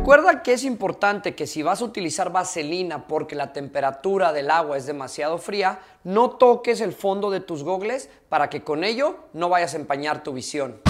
[0.00, 4.78] Recuerda que es importante que si vas a utilizar vaselina porque la temperatura del agua
[4.78, 9.50] es demasiado fría, no toques el fondo de tus gogles para que con ello no
[9.50, 10.80] vayas a empañar tu visión.